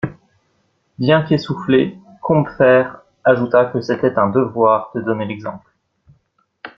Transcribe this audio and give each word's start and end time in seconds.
Bien 0.97 1.21
qu'essoufflé, 1.21 1.95
Combeferre 2.23 3.03
ajouta 3.23 3.65
que 3.65 3.81
c'était 3.81 4.17
un 4.17 4.31
devoir 4.31 4.89
de 4.95 5.01
donner 5.01 5.25
l'exemple. 5.25 5.69